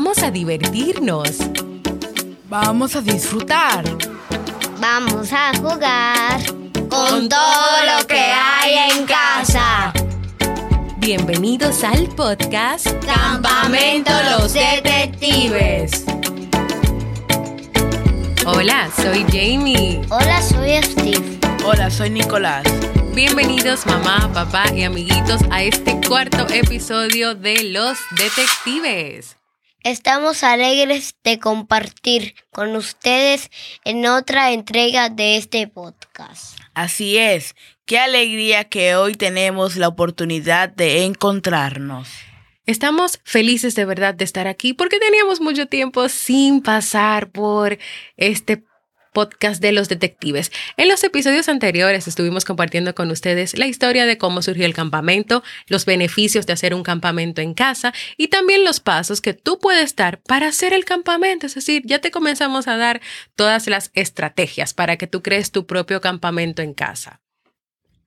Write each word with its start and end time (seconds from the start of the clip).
Vamos 0.00 0.22
a 0.22 0.30
divertirnos. 0.30 1.38
Vamos 2.48 2.94
a 2.94 3.00
disfrutar. 3.00 3.82
Vamos 4.78 5.32
a 5.32 5.52
jugar 5.58 6.40
con 6.88 7.28
todo 7.28 7.76
lo 7.84 8.06
que 8.06 8.20
hay 8.20 8.92
en 8.92 9.06
casa. 9.06 9.92
Bienvenidos 10.98 11.82
al 11.82 12.06
podcast 12.10 12.86
Campamento 13.04 14.12
Los 14.30 14.52
Detectives. 14.52 16.04
Hola, 18.46 18.88
soy 19.02 19.24
Jamie. 19.24 20.00
Hola, 20.10 20.40
soy 20.42 20.80
Steve. 20.80 21.40
Hola, 21.66 21.90
soy 21.90 22.10
Nicolás. 22.10 22.62
Bienvenidos 23.16 23.84
mamá, 23.84 24.30
papá 24.32 24.72
y 24.72 24.84
amiguitos 24.84 25.40
a 25.50 25.64
este 25.64 26.00
cuarto 26.06 26.46
episodio 26.50 27.34
de 27.34 27.64
Los 27.64 27.98
Detectives. 28.12 29.37
Estamos 29.88 30.44
alegres 30.44 31.14
de 31.24 31.38
compartir 31.38 32.34
con 32.50 32.76
ustedes 32.76 33.50
en 33.86 34.04
otra 34.04 34.52
entrega 34.52 35.08
de 35.08 35.38
este 35.38 35.66
podcast. 35.66 36.58
Así 36.74 37.16
es, 37.16 37.56
qué 37.86 37.98
alegría 37.98 38.64
que 38.64 38.96
hoy 38.96 39.14
tenemos 39.14 39.76
la 39.76 39.88
oportunidad 39.88 40.68
de 40.68 41.04
encontrarnos. 41.04 42.06
Estamos 42.66 43.18
felices 43.24 43.74
de 43.76 43.86
verdad 43.86 44.12
de 44.14 44.24
estar 44.24 44.46
aquí 44.46 44.74
porque 44.74 44.98
teníamos 44.98 45.40
mucho 45.40 45.64
tiempo 45.68 46.10
sin 46.10 46.60
pasar 46.60 47.30
por 47.30 47.78
este 48.18 48.62
podcast 49.12 49.60
de 49.60 49.72
los 49.72 49.88
detectives. 49.88 50.52
En 50.76 50.88
los 50.88 51.02
episodios 51.04 51.48
anteriores 51.48 52.08
estuvimos 52.08 52.44
compartiendo 52.44 52.94
con 52.94 53.10
ustedes 53.10 53.56
la 53.58 53.66
historia 53.66 54.06
de 54.06 54.18
cómo 54.18 54.42
surgió 54.42 54.66
el 54.66 54.74
campamento, 54.74 55.42
los 55.66 55.84
beneficios 55.84 56.46
de 56.46 56.52
hacer 56.52 56.74
un 56.74 56.82
campamento 56.82 57.40
en 57.40 57.54
casa 57.54 57.92
y 58.16 58.28
también 58.28 58.64
los 58.64 58.80
pasos 58.80 59.20
que 59.20 59.34
tú 59.34 59.58
puedes 59.58 59.96
dar 59.96 60.20
para 60.22 60.48
hacer 60.48 60.72
el 60.72 60.84
campamento. 60.84 61.46
Es 61.46 61.54
decir, 61.54 61.82
ya 61.84 62.00
te 62.00 62.10
comenzamos 62.10 62.68
a 62.68 62.76
dar 62.76 63.00
todas 63.36 63.66
las 63.66 63.90
estrategias 63.94 64.74
para 64.74 64.96
que 64.96 65.06
tú 65.06 65.22
crees 65.22 65.52
tu 65.52 65.66
propio 65.66 66.00
campamento 66.00 66.62
en 66.62 66.74
casa. 66.74 67.20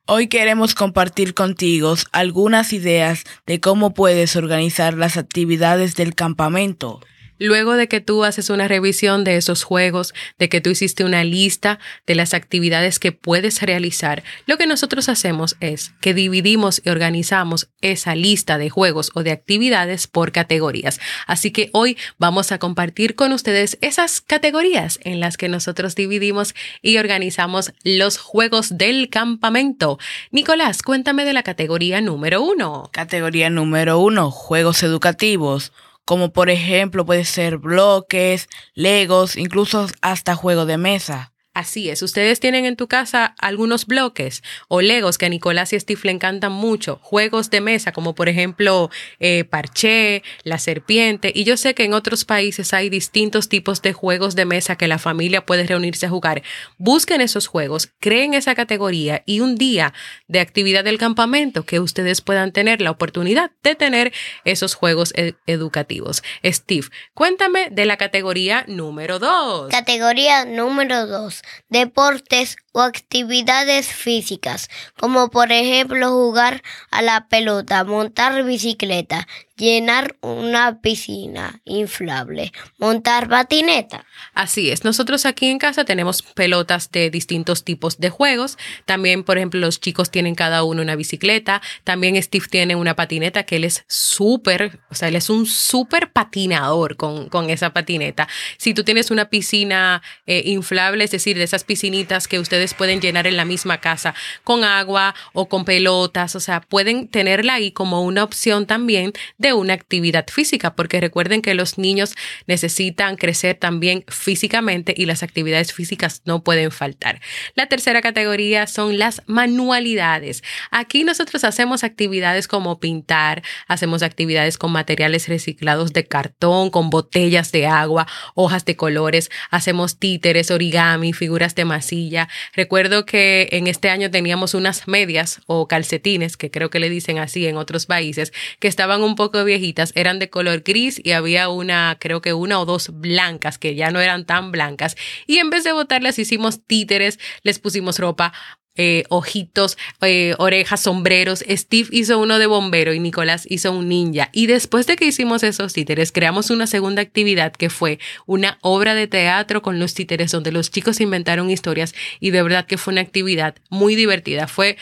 Hoy 0.08 0.28
queremos 0.28 0.74
compartir 0.76 1.34
contigo 1.34 1.96
algunas 2.12 2.74
ideas 2.74 3.24
de 3.46 3.60
cómo 3.60 3.94
puedes 3.94 4.36
organizar 4.36 4.96
las 4.96 5.16
actividades 5.16 5.96
del 5.96 6.16
campamento. 6.16 7.00
Luego 7.44 7.74
de 7.74 7.88
que 7.88 8.02
tú 8.02 8.24
haces 8.24 8.52
una 8.52 8.68
revisión 8.68 9.24
de 9.24 9.36
esos 9.36 9.64
juegos, 9.64 10.14
de 10.38 10.48
que 10.48 10.62
tú 10.62 10.70
hiciste 10.70 11.04
una 11.04 11.24
lista 11.24 11.80
de 12.06 12.14
las 12.14 12.36
actividades 12.36 13.00
que 13.00 13.14
puedes 13.14 13.64
realizar, 13.64 14.22
lo 14.46 14.60
que 14.60 14.68
nosotros 14.68 15.10
hacemos 15.10 15.58
es 15.60 15.92
que 16.02 16.14
dividimos 16.14 16.84
y 16.86 16.90
organizamos 16.92 17.72
esa 17.82 18.14
lista 18.14 18.60
de 18.60 18.70
juegos 18.70 19.10
o 19.16 19.24
de 19.24 19.32
actividades 19.32 20.06
por 20.06 20.32
categorías. 20.32 21.00
Así 21.26 21.50
que 21.50 21.72
hoy 21.74 21.98
vamos 22.20 22.52
a 22.52 22.60
compartir 22.60 23.16
con 23.16 23.32
ustedes 23.32 23.80
esas 23.82 24.22
categorías 24.22 25.00
en 25.02 25.20
las 25.20 25.36
que 25.36 25.50
nosotros 25.50 25.96
dividimos 25.96 26.54
y 26.84 27.00
organizamos 27.00 27.74
los 27.84 28.20
juegos 28.20 28.78
del 28.78 29.10
campamento. 29.10 29.98
Nicolás, 30.30 30.84
cuéntame 30.84 31.26
de 31.26 31.34
la 31.34 31.42
categoría 31.42 32.02
número 32.02 32.44
uno. 32.44 32.92
Categoría 32.94 33.50
número 33.50 33.98
uno, 33.98 34.30
juegos 34.30 34.84
educativos 34.84 35.72
como 36.12 36.34
por 36.34 36.50
ejemplo 36.50 37.06
puede 37.06 37.24
ser 37.24 37.58
bloques, 37.58 38.50
legos, 38.74 39.38
incluso 39.38 39.88
hasta 40.02 40.36
juego 40.36 40.66
de 40.66 40.78
mesa. 40.78 41.31
Así 41.54 41.90
es, 41.90 42.02
ustedes 42.02 42.40
tienen 42.40 42.64
en 42.64 42.78
tu 42.78 42.88
casa 42.88 43.36
algunos 43.38 43.86
bloques 43.86 44.42
o 44.70 44.80
legos 44.80 45.18
que 45.18 45.26
a 45.26 45.30
Nicolás 45.30 45.74
y 45.74 45.80
Steve 45.82 46.00
le 46.06 46.12
encantan 46.12 46.54
mucho, 46.54 46.98
juegos 47.04 47.50
de 47.50 47.60
mesa 47.60 47.92
como 47.92 48.16
por 48.16 48.30
ejemplo 48.30 48.90
eh, 49.20 49.44
parché, 49.44 50.24
la 50.44 50.60
serpiente 50.60 51.30
y 51.36 51.44
yo 51.44 51.58
sé 51.58 51.74
que 51.74 51.84
en 51.84 51.94
otros 51.94 52.24
países 52.24 52.74
hay 52.74 52.90
distintos 52.90 53.50
tipos 53.50 53.82
de 53.82 53.92
juegos 53.92 54.36
de 54.36 54.46
mesa 54.46 54.78
que 54.78 54.88
la 54.88 54.98
familia 54.98 55.46
puede 55.46 55.66
reunirse 55.66 56.06
a 56.06 56.10
jugar. 56.10 56.42
Busquen 56.78 57.20
esos 57.20 57.48
juegos, 57.48 57.92
creen 58.00 58.34
esa 58.34 58.56
categoría 58.56 59.22
y 59.26 59.42
un 59.42 59.58
día 59.58 59.94
de 60.30 60.40
actividad 60.40 60.86
del 60.86 60.98
campamento 60.98 61.66
que 61.66 61.82
ustedes 61.82 62.22
puedan 62.22 62.54
tener 62.54 62.80
la 62.80 62.92
oportunidad 62.92 63.52
de 63.62 63.76
tener 63.76 64.14
esos 64.46 64.74
juegos 64.74 65.12
ed 65.18 65.36
educativos. 65.48 66.24
Steve, 66.46 66.88
cuéntame 67.14 67.68
de 67.72 67.86
la 67.86 67.98
categoría 67.98 68.64
número 68.70 69.20
dos. 69.20 69.70
Categoría 69.70 70.46
número 70.46 71.08
dos 71.08 71.41
deportes 71.70 72.56
o 72.72 72.82
actividades 72.82 73.88
físicas, 73.88 74.70
como 74.98 75.30
por 75.30 75.52
ejemplo 75.52 76.10
jugar 76.10 76.64
a 76.90 77.02
la 77.02 77.28
pelota, 77.28 77.84
montar 77.84 78.44
bicicleta, 78.44 79.28
llenar 79.58 80.16
una 80.22 80.82
piscina 80.82 81.62
inflable, 81.66 82.52
montar 82.80 83.30
patineta. 83.30 84.06
Así 84.34 84.72
es, 84.72 84.84
nosotros 84.84 85.26
aquí 85.26 85.48
en 85.48 85.60
casa 85.60 85.86
tenemos 85.86 86.24
pelotas 86.24 86.92
de 86.92 87.10
distintos 87.10 87.64
tipos 87.64 88.00
de 88.00 88.10
juegos, 88.10 88.58
también 88.86 89.24
por 89.24 89.38
ejemplo 89.38 89.60
los 89.60 89.80
chicos 89.80 90.10
tienen 90.10 90.36
cada 90.36 90.64
uno 90.64 90.82
una 90.82 90.96
bicicleta, 90.96 91.62
también 91.84 92.22
Steve 92.22 92.46
tiene 92.50 92.76
una 92.76 92.96
patineta 92.96 93.44
que 93.44 93.58
él 93.58 93.66
es 93.66 93.84
súper, 93.88 94.80
o 94.90 94.96
sea, 94.96 95.10
él 95.10 95.16
es 95.16 95.30
un 95.30 95.46
súper 95.46 96.12
patinador 96.12 96.96
con, 96.96 97.30
con, 97.30 97.50
esa 97.50 97.74
patineta. 97.74 98.28
Si 98.58 98.74
tú 98.74 98.84
tienes 98.84 99.12
una 99.12 99.30
piscina 99.30 100.02
eh, 100.26 100.44
inflable, 100.46 101.04
es 101.04 101.12
decir, 101.12 101.38
de 101.38 101.44
esas 101.44 101.64
piscinitas 101.64 102.28
que 102.28 102.40
ustedes 102.40 102.61
pueden 102.74 103.02
llenar 103.02 103.28
en 103.28 103.38
la 103.38 103.46
misma 103.46 103.80
casa 103.80 104.14
con 104.44 104.64
agua 104.64 105.16
o 105.34 105.50
con 105.50 105.66
pelotas, 105.66 106.36
o 106.36 106.40
sea, 106.40 106.62
pueden 106.62 107.08
tenerla 107.08 107.56
ahí 107.56 107.72
como 107.72 108.04
una 108.04 108.24
opción 108.24 108.66
también 108.66 109.14
de 109.38 109.54
una 109.54 109.74
actividad 109.74 110.28
física, 110.28 110.76
porque 110.76 111.02
recuerden 111.02 111.42
que 111.42 111.54
los 111.54 111.78
niños 111.78 112.16
necesitan 112.48 113.18
crecer 113.18 113.56
también 113.56 114.04
físicamente 114.08 114.94
y 114.96 115.06
las 115.06 115.24
actividades 115.24 115.74
físicas 115.74 116.22
no 116.26 116.44
pueden 116.44 116.72
faltar. 116.72 117.20
La 117.56 117.68
tercera 117.68 118.02
categoría 118.02 118.68
son 118.68 118.98
las 118.98 119.22
manualidades. 119.26 120.44
Aquí 120.70 121.04
nosotros 121.04 121.44
hacemos 121.44 121.84
actividades 121.84 122.48
como 122.48 122.80
pintar, 122.80 123.44
hacemos 123.68 124.04
actividades 124.04 124.58
con 124.58 124.72
materiales 124.72 125.28
reciclados 125.28 125.94
de 125.94 126.06
cartón, 126.06 126.70
con 126.70 126.90
botellas 126.90 127.52
de 127.52 127.68
agua, 127.68 128.08
hojas 128.36 128.66
de 128.66 128.76
colores, 128.76 129.32
hacemos 129.50 129.98
títeres, 129.98 130.52
origami, 130.52 131.14
figuras 131.14 131.56
de 131.56 131.66
masilla, 131.66 132.28
Recuerdo 132.54 133.06
que 133.06 133.48
en 133.52 133.68
este 133.68 133.90
año 133.90 134.12
teníamos 134.12 134.54
unas 134.54 134.88
medias 134.88 135.42
o 135.46 135.68
calcetines, 135.68 136.36
que 136.36 136.52
creo 136.52 136.70
que 136.70 136.80
le 136.80 136.90
dicen 136.90 137.18
así 137.18 137.48
en 137.48 137.58
otros 137.58 137.86
países, 137.86 138.34
que 138.60 138.68
estaban 138.68 139.04
un 139.04 139.16
poco 139.16 139.44
viejitas, 139.46 139.94
eran 139.96 140.20
de 140.20 140.30
color 140.30 140.62
gris 140.62 141.00
y 141.04 141.12
había 141.12 141.50
una, 141.50 141.98
creo 142.00 142.22
que 142.22 142.34
una 142.34 142.60
o 142.60 142.66
dos 142.66 142.90
blancas 142.94 143.58
que 143.58 143.76
ya 143.76 143.92
no 143.92 144.02
eran 144.02 144.26
tan 144.26 144.52
blancas. 144.52 144.96
Y 145.28 145.38
en 145.38 145.50
vez 145.50 145.64
de 145.64 145.72
botarlas 145.72 146.20
hicimos 146.20 146.66
títeres, 146.66 147.20
les 147.44 147.60
pusimos 147.60 148.00
ropa 148.00 148.34
eh, 148.76 149.04
ojitos, 149.10 149.78
eh, 150.02 150.36
orejas, 150.38 150.82
sombreros. 150.82 151.44
Steve 151.50 151.90
hizo 151.92 152.20
uno 152.20 152.40
de 152.40 152.46
bombero 152.46 152.94
y 152.94 153.00
Nicolás 153.00 153.46
hizo 153.50 153.72
un 153.72 153.90
ninja. 153.90 154.30
Y 154.32 154.48
después 154.48 154.88
de 154.88 154.96
que 154.96 155.06
hicimos 155.06 155.44
esos 155.44 155.74
títeres, 155.74 156.12
creamos 156.12 156.50
una 156.50 156.68
segunda 156.68 157.02
actividad 157.02 157.52
que 157.52 157.70
fue 157.70 158.00
una 158.26 158.58
obra 158.62 158.96
de 158.96 159.08
teatro 159.08 159.62
con 159.62 159.80
los 159.80 159.94
títeres 159.94 160.32
donde 160.32 160.52
los 160.52 160.72
chicos 160.72 161.02
inventaron 161.02 161.50
historias 161.50 161.94
y 162.20 162.32
de 162.32 162.44
verdad 162.44 162.66
que 162.66 162.78
fue 162.78 162.94
una 162.94 163.02
actividad 163.02 163.56
muy 163.70 163.96
divertida. 163.96 164.48
Fue 164.48 164.78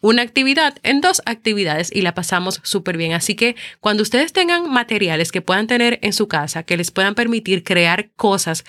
una 0.00 0.22
actividad 0.22 0.76
en 0.82 1.00
dos 1.00 1.22
actividades 1.24 1.90
y 1.94 2.02
la 2.02 2.14
pasamos 2.14 2.60
súper 2.62 2.96
bien. 2.96 3.12
Así 3.12 3.34
que 3.34 3.56
cuando 3.80 4.02
ustedes 4.02 4.32
tengan 4.32 4.70
materiales 4.70 5.32
que 5.32 5.42
puedan 5.42 5.66
tener 5.66 5.98
en 6.02 6.12
su 6.12 6.28
casa, 6.28 6.62
que 6.62 6.76
les 6.76 6.90
puedan 6.90 7.14
permitir 7.14 7.64
crear 7.64 8.10
cosas 8.16 8.64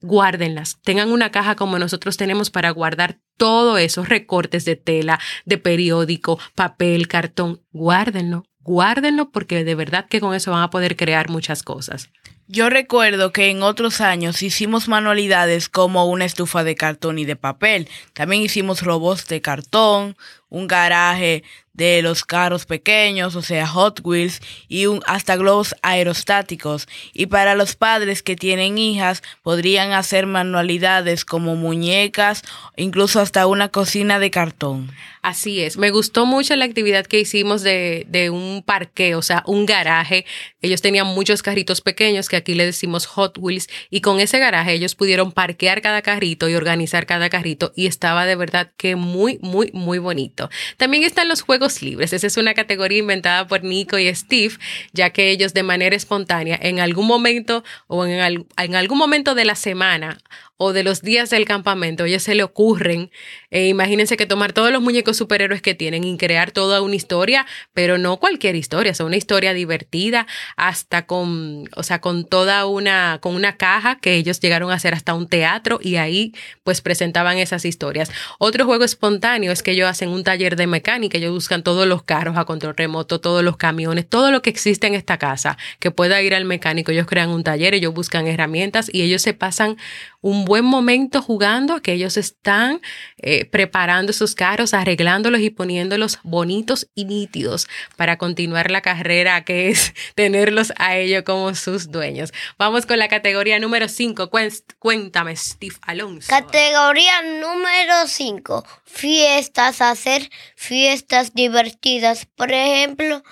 guárdenlas. 0.00 0.78
Tengan 0.82 1.10
una 1.10 1.30
caja 1.30 1.56
como 1.56 1.78
nosotros 1.78 2.16
tenemos 2.16 2.50
para 2.50 2.70
guardar 2.70 3.18
todos 3.36 3.80
esos 3.80 4.08
recortes 4.08 4.64
de 4.64 4.76
tela, 4.76 5.20
de 5.44 5.58
periódico, 5.58 6.38
papel, 6.54 7.08
cartón. 7.08 7.62
Guárdenlo, 7.72 8.44
guárdenlo 8.60 9.30
porque 9.30 9.64
de 9.64 9.74
verdad 9.74 10.06
que 10.08 10.20
con 10.20 10.34
eso 10.34 10.50
van 10.50 10.62
a 10.62 10.70
poder 10.70 10.96
crear 10.96 11.30
muchas 11.30 11.62
cosas. 11.62 12.10
Yo 12.48 12.70
recuerdo 12.70 13.32
que 13.32 13.50
en 13.50 13.64
otros 13.64 14.00
años 14.00 14.40
hicimos 14.40 14.86
manualidades 14.86 15.68
como 15.68 16.06
una 16.06 16.24
estufa 16.24 16.62
de 16.62 16.76
cartón 16.76 17.18
y 17.18 17.24
de 17.24 17.34
papel. 17.34 17.88
También 18.12 18.42
hicimos 18.42 18.82
robots 18.82 19.26
de 19.26 19.40
cartón, 19.40 20.16
un 20.48 20.66
garaje 20.66 21.42
de 21.76 22.00
los 22.00 22.24
carros 22.24 22.64
pequeños, 22.64 23.36
o 23.36 23.42
sea, 23.42 23.66
Hot 23.66 24.00
Wheels, 24.02 24.40
y 24.66 24.86
un, 24.86 25.02
hasta 25.06 25.36
globos 25.36 25.74
aerostáticos. 25.82 26.88
Y 27.12 27.26
para 27.26 27.54
los 27.54 27.76
padres 27.76 28.22
que 28.22 28.34
tienen 28.34 28.78
hijas, 28.78 29.22
podrían 29.42 29.92
hacer 29.92 30.26
manualidades 30.26 31.26
como 31.26 31.54
muñecas, 31.54 32.42
incluso 32.76 33.20
hasta 33.20 33.46
una 33.46 33.68
cocina 33.68 34.18
de 34.18 34.30
cartón. 34.30 34.90
Así 35.20 35.60
es, 35.60 35.76
me 35.76 35.90
gustó 35.90 36.24
mucho 36.24 36.56
la 36.56 36.64
actividad 36.64 37.04
que 37.04 37.20
hicimos 37.20 37.62
de, 37.62 38.06
de 38.08 38.30
un 38.30 38.62
parque, 38.64 39.14
o 39.14 39.22
sea, 39.22 39.42
un 39.46 39.66
garaje. 39.66 40.24
Ellos 40.62 40.80
tenían 40.80 41.08
muchos 41.08 41.42
carritos 41.42 41.80
pequeños 41.80 42.28
que 42.28 42.36
aquí 42.36 42.54
le 42.54 42.64
decimos 42.64 43.06
Hot 43.06 43.36
Wheels, 43.36 43.68
y 43.90 44.00
con 44.00 44.20
ese 44.20 44.38
garaje 44.38 44.72
ellos 44.72 44.94
pudieron 44.94 45.30
parquear 45.32 45.82
cada 45.82 46.00
carrito 46.00 46.48
y 46.48 46.54
organizar 46.54 47.04
cada 47.04 47.28
carrito, 47.28 47.72
y 47.76 47.86
estaba 47.86 48.24
de 48.24 48.36
verdad 48.36 48.72
que 48.78 48.96
muy, 48.96 49.38
muy, 49.42 49.70
muy 49.74 49.98
bonito. 49.98 50.35
También 50.76 51.04
están 51.04 51.28
los 51.28 51.42
juegos 51.42 51.82
libres. 51.82 52.12
Esa 52.12 52.26
es 52.26 52.36
una 52.36 52.54
categoría 52.54 52.98
inventada 52.98 53.46
por 53.46 53.64
Nico 53.64 53.98
y 53.98 54.14
Steve, 54.14 54.54
ya 54.92 55.10
que 55.10 55.30
ellos 55.30 55.54
de 55.54 55.62
manera 55.62 55.96
espontánea 55.96 56.58
en 56.60 56.80
algún 56.80 57.06
momento 57.06 57.64
o 57.86 58.04
en, 58.06 58.46
en 58.56 58.74
algún 58.74 58.98
momento 58.98 59.34
de 59.34 59.44
la 59.44 59.54
semana 59.54 60.18
o 60.58 60.72
de 60.72 60.82
los 60.82 61.02
días 61.02 61.30
del 61.30 61.44
campamento, 61.44 62.04
ellos 62.04 62.22
se 62.22 62.34
le 62.34 62.42
ocurren, 62.42 63.10
eh, 63.50 63.68
imagínense 63.68 64.16
que 64.16 64.26
tomar 64.26 64.52
todos 64.52 64.72
los 64.72 64.80
muñecos 64.80 65.16
superhéroes 65.16 65.60
que 65.60 65.74
tienen 65.74 66.04
y 66.04 66.16
crear 66.16 66.50
toda 66.50 66.80
una 66.80 66.94
historia, 66.94 67.46
pero 67.74 67.98
no 67.98 68.16
cualquier 68.18 68.56
historia, 68.56 68.92
o 68.98 69.04
una 69.04 69.16
historia 69.16 69.52
divertida, 69.52 70.26
hasta 70.56 71.06
con, 71.06 71.68
o 71.76 71.82
sea, 71.82 72.00
con 72.00 72.24
toda 72.24 72.66
una, 72.66 73.18
con 73.20 73.34
una 73.34 73.56
caja 73.56 73.98
que 73.98 74.14
ellos 74.14 74.40
llegaron 74.40 74.70
a 74.70 74.74
hacer 74.74 74.94
hasta 74.94 75.12
un 75.12 75.28
teatro 75.28 75.78
y 75.82 75.96
ahí 75.96 76.32
pues 76.64 76.80
presentaban 76.80 77.36
esas 77.36 77.64
historias. 77.66 78.10
Otro 78.38 78.64
juego 78.64 78.84
espontáneo 78.84 79.52
es 79.52 79.62
que 79.62 79.72
ellos 79.72 79.88
hacen 79.88 80.08
un 80.08 80.24
taller 80.24 80.56
de 80.56 80.66
mecánica, 80.66 81.18
ellos 81.18 81.32
buscan 81.32 81.62
todos 81.62 81.86
los 81.86 82.02
carros 82.02 82.38
a 82.38 82.46
control 82.46 82.74
remoto, 82.76 83.20
todos 83.20 83.44
los 83.44 83.58
camiones, 83.58 84.08
todo 84.08 84.30
lo 84.30 84.40
que 84.40 84.50
existe 84.50 84.86
en 84.86 84.94
esta 84.94 85.18
casa 85.18 85.58
que 85.80 85.90
pueda 85.90 86.22
ir 86.22 86.34
al 86.34 86.46
mecánico, 86.46 86.92
ellos 86.92 87.06
crean 87.06 87.28
un 87.28 87.44
taller, 87.44 87.74
ellos 87.74 87.92
buscan 87.92 88.26
herramientas 88.26 88.88
y 88.90 89.02
ellos 89.02 89.20
se 89.20 89.34
pasan 89.34 89.76
un 90.22 90.45
buen 90.46 90.64
momento 90.64 91.20
jugando, 91.20 91.82
que 91.82 91.92
ellos 91.92 92.16
están 92.16 92.80
eh, 93.18 93.44
preparando 93.44 94.14
sus 94.14 94.34
carros, 94.34 94.72
arreglándolos 94.72 95.42
y 95.42 95.50
poniéndolos 95.50 96.18
bonitos 96.22 96.88
y 96.94 97.04
nítidos 97.04 97.68
para 97.96 98.16
continuar 98.16 98.70
la 98.70 98.80
carrera 98.80 99.44
que 99.44 99.68
es 99.68 99.92
tenerlos 100.14 100.72
a 100.78 100.96
ellos 100.96 101.22
como 101.24 101.54
sus 101.54 101.90
dueños. 101.90 102.32
Vamos 102.58 102.86
con 102.86 102.98
la 102.98 103.08
categoría 103.08 103.58
número 103.58 103.88
5. 103.88 104.30
Cuéntame, 104.78 105.36
Steve 105.36 105.76
Alonso. 105.82 106.28
Categoría 106.30 107.22
número 107.22 108.06
5. 108.06 108.64
Fiestas, 108.84 109.82
hacer 109.82 110.30
fiestas 110.54 111.34
divertidas. 111.34 112.26
Por 112.34 112.52
ejemplo, 112.52 113.22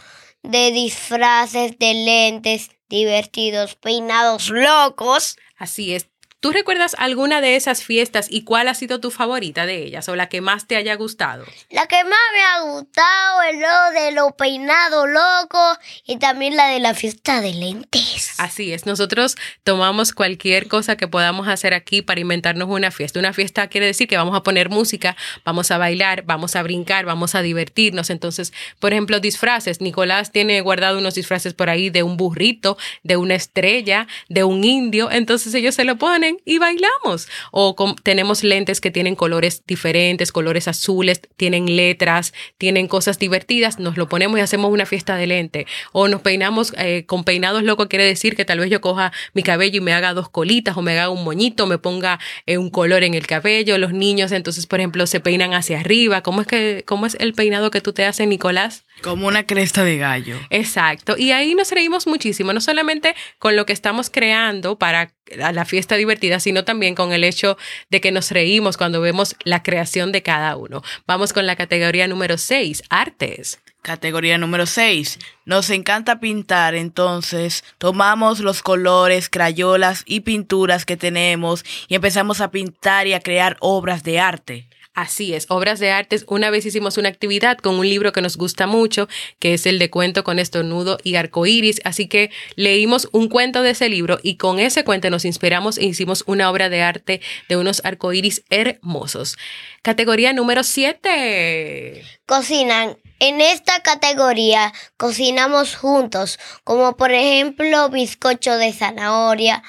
de 0.42 0.72
disfraces, 0.72 1.78
de 1.78 1.94
lentes 1.94 2.70
divertidos, 2.88 3.74
peinados 3.76 4.50
locos. 4.50 5.36
Así 5.56 5.94
es, 5.94 6.08
¿Tú 6.44 6.52
recuerdas 6.52 6.94
alguna 6.98 7.40
de 7.40 7.56
esas 7.56 7.82
fiestas 7.82 8.26
y 8.28 8.44
cuál 8.44 8.68
ha 8.68 8.74
sido 8.74 9.00
tu 9.00 9.10
favorita 9.10 9.64
de 9.64 9.82
ellas 9.82 10.06
o 10.10 10.14
la 10.14 10.28
que 10.28 10.42
más 10.42 10.66
te 10.66 10.76
haya 10.76 10.94
gustado? 10.94 11.46
La 11.70 11.86
que 11.86 12.04
más 12.04 12.20
me 12.34 12.42
ha 12.42 12.60
gustado 12.70 13.42
es 13.50 13.58
lo 13.58 13.98
de 13.98 14.12
los 14.12 14.32
peinados 14.34 15.08
locos 15.08 15.78
y 16.04 16.18
también 16.18 16.54
la 16.54 16.68
de 16.68 16.80
la 16.80 16.92
fiesta 16.92 17.40
de 17.40 17.54
lentes. 17.54 18.34
Así 18.36 18.74
es, 18.74 18.84
nosotros 18.84 19.36
tomamos 19.62 20.12
cualquier 20.12 20.68
cosa 20.68 20.98
que 20.98 21.08
podamos 21.08 21.48
hacer 21.48 21.72
aquí 21.72 22.02
para 22.02 22.20
inventarnos 22.20 22.68
una 22.68 22.90
fiesta. 22.90 23.20
Una 23.20 23.32
fiesta 23.32 23.68
quiere 23.68 23.86
decir 23.86 24.06
que 24.06 24.18
vamos 24.18 24.36
a 24.36 24.42
poner 24.42 24.68
música, 24.68 25.16
vamos 25.46 25.70
a 25.70 25.78
bailar, 25.78 26.24
vamos 26.26 26.56
a 26.56 26.62
brincar, 26.62 27.06
vamos 27.06 27.34
a 27.34 27.40
divertirnos. 27.40 28.10
Entonces, 28.10 28.52
por 28.80 28.92
ejemplo, 28.92 29.18
disfraces. 29.18 29.80
Nicolás 29.80 30.30
tiene 30.30 30.60
guardado 30.60 30.98
unos 30.98 31.14
disfraces 31.14 31.54
por 31.54 31.70
ahí 31.70 31.88
de 31.88 32.02
un 32.02 32.18
burrito, 32.18 32.76
de 33.02 33.16
una 33.16 33.34
estrella, 33.34 34.08
de 34.28 34.44
un 34.44 34.62
indio. 34.62 35.10
Entonces 35.10 35.54
ellos 35.54 35.74
se 35.74 35.84
lo 35.84 35.96
ponen 35.96 36.33
y 36.44 36.58
bailamos. 36.58 37.28
O 37.50 37.74
tenemos 38.02 38.44
lentes 38.44 38.80
que 38.80 38.90
tienen 38.90 39.16
colores 39.16 39.62
diferentes, 39.66 40.32
colores 40.32 40.68
azules, 40.68 41.20
tienen 41.36 41.76
letras, 41.76 42.32
tienen 42.58 42.88
cosas 42.88 43.18
divertidas, 43.18 43.78
nos 43.78 43.96
lo 43.96 44.08
ponemos 44.08 44.38
y 44.38 44.42
hacemos 44.42 44.72
una 44.72 44.86
fiesta 44.86 45.16
de 45.16 45.26
lente. 45.26 45.66
O 45.92 46.08
nos 46.08 46.20
peinamos 46.20 46.72
eh, 46.78 47.04
con 47.06 47.24
peinados 47.24 47.62
locos, 47.62 47.88
quiere 47.88 48.04
decir 48.04 48.36
que 48.36 48.44
tal 48.44 48.58
vez 48.58 48.70
yo 48.70 48.80
coja 48.80 49.12
mi 49.32 49.42
cabello 49.42 49.78
y 49.78 49.80
me 49.80 49.92
haga 49.92 50.14
dos 50.14 50.28
colitas 50.28 50.76
o 50.76 50.82
me 50.82 50.92
haga 50.92 51.10
un 51.10 51.24
moñito, 51.24 51.66
me 51.66 51.78
ponga 51.78 52.18
eh, 52.46 52.58
un 52.58 52.70
color 52.70 53.04
en 53.04 53.14
el 53.14 53.26
cabello. 53.26 53.78
Los 53.78 53.92
niños 53.92 54.32
entonces, 54.32 54.66
por 54.66 54.80
ejemplo, 54.80 55.06
se 55.06 55.20
peinan 55.20 55.54
hacia 55.54 55.80
arriba. 55.80 56.22
¿Cómo 56.22 56.42
es, 56.42 56.84
cómo 56.84 57.06
es 57.06 57.16
el 57.20 57.34
peinado 57.34 57.70
que 57.70 57.80
tú 57.80 57.92
te 57.92 58.04
haces, 58.04 58.26
Nicolás? 58.26 58.84
Como 59.02 59.26
una 59.26 59.44
cresta 59.44 59.84
de 59.84 59.98
gallo. 59.98 60.38
Exacto. 60.50 61.16
Y 61.18 61.32
ahí 61.32 61.54
nos 61.54 61.70
reímos 61.70 62.06
muchísimo, 62.06 62.52
no 62.52 62.60
solamente 62.60 63.14
con 63.38 63.56
lo 63.56 63.66
que 63.66 63.72
estamos 63.72 64.08
creando 64.08 64.78
para 64.78 65.12
la 65.36 65.64
fiesta 65.64 65.96
divertida, 65.96 66.40
sino 66.40 66.64
también 66.64 66.94
con 66.94 67.12
el 67.12 67.24
hecho 67.24 67.56
de 67.90 68.00
que 68.00 68.12
nos 68.12 68.30
reímos 68.30 68.76
cuando 68.76 69.00
vemos 69.00 69.36
la 69.44 69.62
creación 69.62 70.12
de 70.12 70.22
cada 70.22 70.56
uno. 70.56 70.82
Vamos 71.06 71.32
con 71.32 71.46
la 71.46 71.56
categoría 71.56 72.08
número 72.08 72.38
6, 72.38 72.84
artes. 72.88 73.60
Categoría 73.84 74.38
número 74.38 74.64
6. 74.64 75.18
Nos 75.44 75.68
encanta 75.68 76.18
pintar, 76.18 76.74
entonces 76.74 77.64
tomamos 77.76 78.40
los 78.40 78.62
colores, 78.62 79.28
crayolas 79.28 80.04
y 80.06 80.20
pinturas 80.20 80.86
que 80.86 80.96
tenemos 80.96 81.66
y 81.88 81.94
empezamos 81.94 82.40
a 82.40 82.50
pintar 82.50 83.06
y 83.06 83.12
a 83.12 83.20
crear 83.20 83.58
obras 83.60 84.02
de 84.02 84.20
arte. 84.20 84.68
Así 84.94 85.34
es, 85.34 85.46
obras 85.48 85.80
de 85.80 85.90
artes. 85.90 86.24
Una 86.28 86.50
vez 86.50 86.64
hicimos 86.64 86.98
una 86.98 87.08
actividad 87.08 87.58
con 87.58 87.74
un 87.74 87.88
libro 87.88 88.12
que 88.12 88.22
nos 88.22 88.36
gusta 88.36 88.68
mucho, 88.68 89.08
que 89.40 89.54
es 89.54 89.66
el 89.66 89.80
de 89.80 89.90
cuento 89.90 90.22
con 90.22 90.38
estornudo 90.38 90.98
y 91.02 91.16
arcoíris. 91.16 91.80
Así 91.84 92.06
que 92.06 92.30
leímos 92.54 93.08
un 93.10 93.28
cuento 93.28 93.62
de 93.62 93.70
ese 93.70 93.88
libro 93.88 94.20
y 94.22 94.36
con 94.36 94.60
ese 94.60 94.84
cuento 94.84 95.10
nos 95.10 95.24
inspiramos 95.24 95.78
e 95.78 95.86
hicimos 95.86 96.22
una 96.28 96.48
obra 96.48 96.68
de 96.68 96.82
arte 96.82 97.20
de 97.48 97.56
unos 97.56 97.84
arcoíris 97.84 98.44
hermosos. 98.50 99.36
Categoría 99.82 100.32
número 100.32 100.62
7. 100.62 102.04
Cocinan. 102.26 102.96
En 103.18 103.40
esta 103.40 103.80
categoría 103.82 104.72
cocinamos 104.96 105.74
juntos, 105.76 106.38
como 106.62 106.96
por 106.96 107.10
ejemplo 107.10 107.88
bizcocho 107.88 108.56
de 108.56 108.72
zanahoria, 108.72 109.62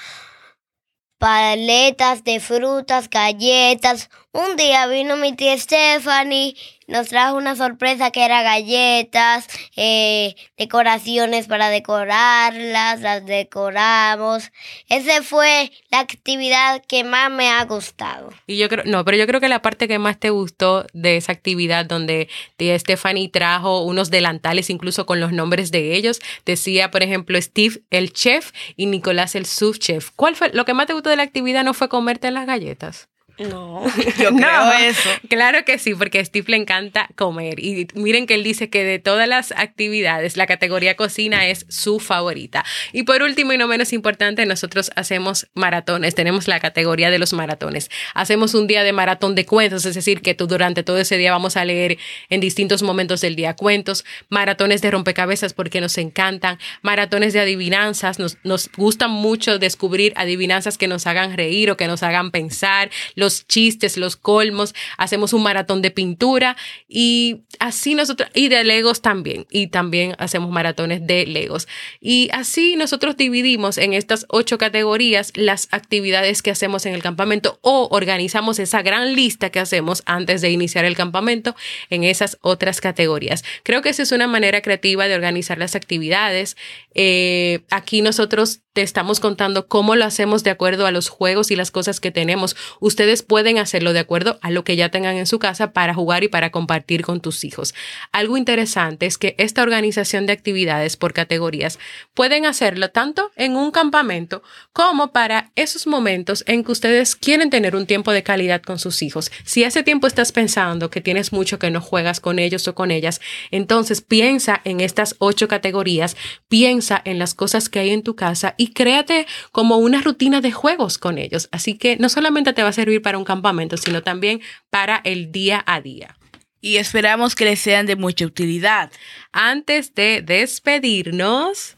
paletas 1.18 2.24
de 2.24 2.39
frutas, 2.39 3.10
galletas. 3.10 4.10
Un 4.35 4.57
día 4.57 4.85
vino 4.87 5.15
mi 5.15 5.31
tía 5.31 5.57
Stephanie 5.57 6.57
nos 6.87 7.07
trajo 7.07 7.37
una 7.37 7.55
sorpresa 7.55 8.11
que 8.11 8.25
era 8.25 8.43
galletas, 8.43 9.47
eh, 9.77 10.35
decoraciones 10.57 11.47
para 11.47 11.69
decorarlas, 11.69 12.99
las 12.99 13.25
decoramos. 13.25 14.51
Esa 14.89 15.23
fue 15.23 15.71
la 15.89 15.99
actividad 16.01 16.83
que 16.85 17.05
más 17.05 17.31
me 17.31 17.47
ha 17.47 17.63
gustado. 17.63 18.33
Y 18.45 18.57
yo 18.57 18.67
creo, 18.67 18.83
no, 18.83 19.05
pero 19.05 19.15
yo 19.15 19.25
creo 19.25 19.39
que 19.39 19.47
la 19.47 19.61
parte 19.61 19.87
que 19.87 19.99
más 19.99 20.19
te 20.19 20.31
gustó 20.31 20.85
de 20.91 21.15
esa 21.15 21.31
actividad 21.31 21.85
donde 21.85 22.27
tía 22.57 22.77
Stephanie 22.77 23.29
trajo 23.29 23.83
unos 23.83 24.11
delantales 24.11 24.69
incluso 24.69 25.05
con 25.05 25.21
los 25.21 25.31
nombres 25.31 25.71
de 25.71 25.95
ellos, 25.95 26.19
decía, 26.45 26.91
por 26.91 27.03
ejemplo, 27.03 27.41
Steve 27.41 27.83
el 27.89 28.11
chef 28.11 28.51
y 28.75 28.88
Nicolás 28.88 29.35
el 29.35 29.45
subchef. 29.45 30.11
¿Cuál 30.17 30.35
fue 30.35 30.49
lo 30.51 30.65
que 30.65 30.73
más 30.73 30.88
te 30.88 30.93
gustó 30.93 31.09
de 31.09 31.15
la 31.15 31.23
actividad? 31.23 31.63
¿No 31.63 31.73
fue 31.73 31.88
comerte 31.88 32.29
las 32.31 32.45
galletas? 32.45 33.07
No, 33.37 33.83
yo 34.17 34.33
creo 34.33 34.71
eso. 34.73 35.09
Claro 35.29 35.65
que 35.65 35.77
sí, 35.77 35.93
porque 35.93 36.19
a 36.19 36.25
Steve 36.25 36.45
le 36.50 36.57
encanta 36.57 37.10
comer. 37.15 37.60
Y 37.60 37.88
miren 37.93 38.27
que 38.27 38.36
él 38.36 38.43
dice 38.43 38.69
que 38.69 38.83
de 38.83 39.00
todas 39.00 39.27
las 39.27 39.51
actividades, 39.51 40.38
la 40.38 40.48
categoría 40.48 40.95
cocina 40.95 41.48
es 41.48 41.65
su 41.67 42.00
favorita. 42.00 42.63
Y 42.93 43.03
por 43.03 43.21
último 43.24 43.51
y 43.51 43.57
no 43.57 43.67
menos 43.67 43.91
importante, 43.91 44.45
nosotros 44.45 44.91
hacemos 44.95 45.48
maratones. 45.53 46.15
Tenemos 46.15 46.48
la 46.48 46.60
categoría 46.62 47.12
de 47.12 47.19
los 47.19 47.33
maratones. 47.33 47.89
Hacemos 48.13 48.53
un 48.53 48.67
día 48.67 48.83
de 48.83 48.93
maratón 48.93 49.36
de 49.36 49.45
cuentos, 49.45 49.86
es 49.86 49.95
decir, 49.95 50.21
que 50.21 50.33
tú 50.33 50.48
durante 50.48 50.83
todo 50.83 50.98
ese 50.98 51.17
día 51.17 51.31
vamos 51.31 51.57
a 51.57 51.65
leer 51.65 51.98
en 52.29 52.39
distintos 52.39 52.83
momentos 52.83 53.19
del 53.19 53.36
día 53.36 53.53
cuentos. 53.53 54.05
Maratones 54.29 54.81
de 54.81 54.91
rompecabezas 54.91 55.53
porque 55.53 55.81
nos 55.81 55.98
encantan. 55.98 56.57
Maratones 56.81 57.33
de 57.33 57.41
adivinanzas. 57.41 58.17
Nos, 58.17 58.38
nos 58.43 58.69
gustan 58.77 59.12
mucho 59.12 59.60
descubrir 59.60 60.13
adivinanzas 60.15 60.77
que 60.77 60.88
nos 60.88 61.05
hagan 61.05 61.36
reír 61.36 61.69
o 61.69 61.75
que 61.75 61.88
nos 61.88 62.01
hagan 62.01 62.31
pensar 62.31 62.89
los 63.15 63.25
chistes, 63.48 63.98
los 63.98 64.15
colmos, 64.15 64.74
hacemos 64.98 65.34
un 65.34 65.44
maratón 65.44 65.82
de 65.82 65.91
pintura 65.91 66.55
y 66.88 67.44
así 67.60 67.96
nosotros, 67.96 68.29
y 68.34 68.48
de 68.48 68.63
Legos 68.63 69.01
también, 69.01 69.46
y 69.50 69.67
también 69.67 70.15
hacemos 70.17 70.51
maratones 70.51 71.05
de 71.05 71.25
Legos. 71.25 71.67
Y 72.00 72.29
así 72.32 72.75
nosotros 72.75 73.17
dividimos 73.17 73.77
en 73.77 73.94
estas 73.94 74.25
ocho 74.29 74.58
categorías 74.58 75.32
las 75.36 75.67
actividades 75.72 76.41
que 76.41 76.51
hacemos 76.51 76.86
en 76.86 76.94
el 76.94 77.01
campamento 77.01 77.60
o 77.62 77.88
organizamos 77.91 78.60
esa 78.60 78.82
gran 78.82 79.15
lista 79.15 79.50
que 79.50 79.60
hacemos 79.60 80.03
antes 80.05 80.41
de 80.41 80.51
iniciar 80.51 80.86
el 80.86 80.96
campamento 80.96 81.55
en 81.89 82.03
esas 82.03 82.38
otras 82.41 82.82
categorías. 82.82 83.44
Creo 83.63 83.82
que 83.82 83.89
esa 83.89 84.03
es 84.03 84.12
una 84.12 84.27
manera 84.27 84.62
creativa 84.62 85.08
de 85.08 85.15
organizar 85.15 85.58
las 85.58 85.75
actividades. 85.75 86.58
Eh, 86.94 87.62
aquí 87.70 88.01
nosotros 88.01 88.62
te 88.75 88.82
estamos 88.82 89.22
contando 89.22 89.70
cómo 89.70 89.96
lo 89.96 90.03
hacemos 90.03 90.44
de 90.44 90.50
acuerdo 90.50 90.86
a 90.86 90.91
los 90.91 91.08
juegos 91.08 91.50
y 91.50 91.55
las 91.55 91.72
cosas 91.72 92.01
que 92.01 92.12
tenemos. 92.12 92.58
Ustedes 92.82 93.24
pueden 93.24 93.58
hacerlo 93.58 93.94
de 93.94 94.00
acuerdo 94.00 94.38
a 94.41 94.51
lo 94.51 94.65
que 94.65 94.75
ya 94.75 94.89
tengan 94.89 95.15
en 95.15 95.27
su 95.27 95.39
casa 95.39 95.72
para 95.72 95.94
jugar 95.94 96.25
y 96.25 96.27
para 96.27 96.51
compartir 96.51 97.01
con 97.01 97.22
tus 97.22 97.46
hijos. 97.46 97.74
Algo 98.12 98.36
interesante 98.36 99.05
es 99.05 99.17
que 99.17 99.34
esta 99.38 99.63
organización 99.63 100.25
de 100.25 100.34
actividades 100.34 100.98
por 100.98 101.13
categorías 101.13 101.79
pueden 102.13 102.46
hacerlo 102.46 102.89
tanto 102.89 103.32
en 103.38 103.55
un 103.55 103.72
campamento 103.72 104.44
como 104.74 105.13
para 105.13 105.53
esos 105.55 105.88
momentos 105.88 106.44
en 106.46 106.65
que 106.65 106.74
ustedes 106.74 107.15
quieren 107.15 107.50
tener 107.50 107.77
un 107.77 107.86
tiempo 107.86 108.12
de 108.12 108.24
calidad 108.24 108.62
con 108.62 108.77
sus 108.77 109.01
hijos. 109.03 109.32
Si 109.46 109.63
hace 109.63 109.84
tiempo 109.84 110.05
estás 110.05 110.34
pensando 110.34 110.89
que 110.89 111.00
tienes 111.00 111.32
mucho 111.32 111.60
que 111.60 111.72
no 111.72 111.79
juegas 111.79 112.20
con 112.20 112.39
ellos 112.39 112.67
o 112.67 112.75
con 112.75 112.91
ellas, 112.91 113.22
entonces 113.51 114.01
piensa 114.01 114.60
en 114.65 114.82
estas 114.82 115.15
ocho 115.20 115.48
categorías, 115.48 116.17
piensa 116.50 117.01
en 117.05 117.20
las 117.20 117.34
cosas 117.34 117.70
que 117.70 117.79
hay 117.79 117.91
en 117.91 118.03
tu 118.03 118.17
casa 118.17 118.53
y 118.58 118.64
créate 118.67 119.27
como 119.51 119.77
una 119.77 120.01
rutina 120.01 120.41
de 120.41 120.51
juegos 120.51 120.98
con 120.98 121.17
ellos. 121.17 121.48
Así 121.51 121.77
que 121.77 121.98
no 121.98 122.10
solamente 122.10 122.53
te 122.53 122.63
va 122.63 122.69
a 122.69 122.74
servir 122.74 123.01
para 123.01 123.17
un 123.17 123.24
campamento, 123.25 123.77
sino 123.77 124.01
también 124.03 124.41
para 124.69 125.01
el 125.03 125.31
día 125.31 125.63
a 125.65 125.81
día. 125.81 126.15
y 126.62 126.77
esperamos 126.77 127.36
que 127.36 127.45
les 127.45 127.60
sean 127.60 127.86
de 127.86 127.95
mucha 127.95 128.25
utilidad. 128.25 128.91
Antes 129.31 129.93
de 129.93 130.24
despedirnos, 130.24 131.77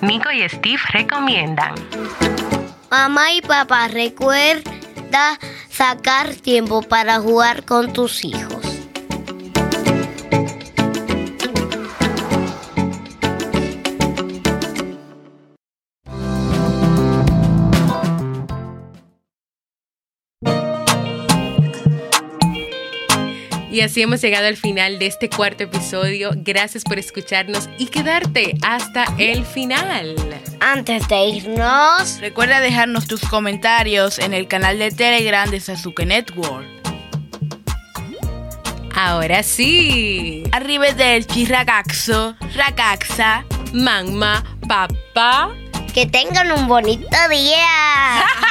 Nico 0.00 0.30
y 0.30 0.48
Steve 0.48 0.78
recomiendan. 0.92 1.74
Mamá 2.88 3.32
y 3.32 3.42
papá, 3.42 3.88
recuerda 3.88 5.40
sacar 5.68 6.36
tiempo 6.36 6.82
para 6.82 7.18
jugar 7.18 7.64
con 7.64 7.92
tus 7.92 8.24
hijos. 8.24 8.57
Y 23.78 23.80
así 23.80 24.02
hemos 24.02 24.20
llegado 24.20 24.48
al 24.48 24.56
final 24.56 24.98
de 24.98 25.06
este 25.06 25.30
cuarto 25.30 25.62
episodio. 25.62 26.32
Gracias 26.34 26.82
por 26.82 26.98
escucharnos 26.98 27.68
y 27.78 27.86
quedarte 27.86 28.56
hasta 28.60 29.04
el 29.18 29.44
final. 29.44 30.16
Antes 30.58 31.06
de 31.06 31.26
irnos, 31.26 32.18
Recuerda 32.20 32.60
dejarnos 32.60 33.06
tus 33.06 33.20
comentarios 33.20 34.18
en 34.18 34.34
el 34.34 34.48
canal 34.48 34.80
de 34.80 34.90
Telegram 34.90 35.48
de 35.48 35.60
Sasuke 35.60 36.04
Network. 36.04 36.66
Ahora 38.96 39.44
sí. 39.44 40.42
Arriba 40.50 40.90
del 40.90 41.24
Chirragaxo, 41.28 42.34
Ragaxa. 42.56 43.44
Mamá, 43.72 44.42
papá. 44.66 45.54
que 45.94 46.04
tengan 46.04 46.50
un 46.50 46.66
bonito 46.66 47.16
día. 47.30 48.26